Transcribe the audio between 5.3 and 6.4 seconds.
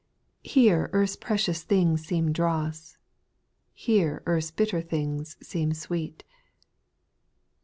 seem sweet.